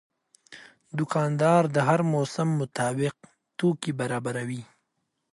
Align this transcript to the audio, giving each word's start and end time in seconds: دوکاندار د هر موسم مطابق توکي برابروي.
دوکاندار 0.97 1.63
د 1.75 1.77
هر 1.87 1.99
موسم 2.13 2.47
مطابق 2.59 3.15
توکي 3.57 3.91
برابروي. 3.99 4.61